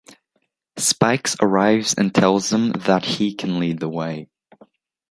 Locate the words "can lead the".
3.35-3.87